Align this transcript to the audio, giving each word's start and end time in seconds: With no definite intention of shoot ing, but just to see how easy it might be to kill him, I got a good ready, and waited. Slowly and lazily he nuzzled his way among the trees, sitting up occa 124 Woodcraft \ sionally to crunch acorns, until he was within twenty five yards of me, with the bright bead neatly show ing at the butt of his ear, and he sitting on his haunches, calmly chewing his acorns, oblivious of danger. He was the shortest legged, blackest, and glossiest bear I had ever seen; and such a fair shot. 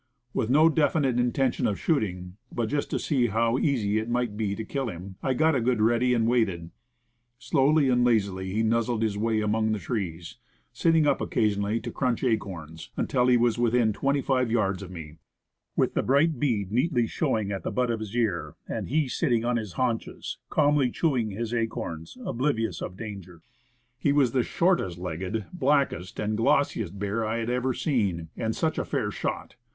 With 0.33 0.49
no 0.49 0.67
definite 0.67 1.19
intention 1.19 1.67
of 1.67 1.79
shoot 1.79 2.01
ing, 2.03 2.37
but 2.51 2.69
just 2.69 2.89
to 2.89 2.97
see 2.97 3.27
how 3.27 3.59
easy 3.59 3.99
it 3.99 4.09
might 4.09 4.35
be 4.35 4.55
to 4.55 4.65
kill 4.65 4.89
him, 4.89 5.15
I 5.21 5.35
got 5.35 5.53
a 5.53 5.61
good 5.61 5.79
ready, 5.79 6.15
and 6.15 6.25
waited. 6.25 6.71
Slowly 7.37 7.87
and 7.87 8.03
lazily 8.03 8.51
he 8.51 8.63
nuzzled 8.63 9.03
his 9.03 9.15
way 9.15 9.41
among 9.41 9.73
the 9.73 9.77
trees, 9.77 10.37
sitting 10.73 11.05
up 11.05 11.19
occa 11.19 11.35
124 11.35 11.45
Woodcraft 11.45 11.81
\ 11.81 11.81
sionally 11.83 11.83
to 11.83 11.91
crunch 11.91 12.23
acorns, 12.23 12.89
until 12.97 13.27
he 13.27 13.37
was 13.37 13.59
within 13.59 13.93
twenty 13.93 14.21
five 14.23 14.49
yards 14.49 14.81
of 14.81 14.89
me, 14.89 15.17
with 15.75 15.93
the 15.93 16.01
bright 16.01 16.39
bead 16.39 16.71
neatly 16.71 17.05
show 17.05 17.37
ing 17.37 17.51
at 17.51 17.61
the 17.61 17.69
butt 17.69 17.91
of 17.91 17.99
his 17.99 18.15
ear, 18.15 18.55
and 18.67 18.89
he 18.89 19.07
sitting 19.07 19.45
on 19.45 19.57
his 19.57 19.73
haunches, 19.73 20.39
calmly 20.49 20.89
chewing 20.89 21.29
his 21.29 21.53
acorns, 21.53 22.17
oblivious 22.25 22.81
of 22.81 22.97
danger. 22.97 23.43
He 23.99 24.11
was 24.11 24.31
the 24.31 24.41
shortest 24.41 24.97
legged, 24.97 25.45
blackest, 25.53 26.19
and 26.19 26.35
glossiest 26.39 26.97
bear 26.97 27.23
I 27.23 27.37
had 27.37 27.51
ever 27.51 27.75
seen; 27.75 28.29
and 28.35 28.55
such 28.55 28.79
a 28.79 28.83
fair 28.85 29.11
shot. 29.11 29.53